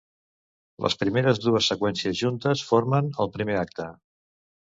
[0.85, 3.87] Les primeres dues seqüències juntes formen el primer acte.